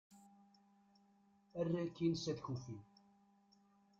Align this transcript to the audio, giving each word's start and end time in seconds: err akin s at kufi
err 1.59 1.69
akin 1.83 2.13
s 2.17 2.23
at 2.31 2.39
kufi 2.45 2.75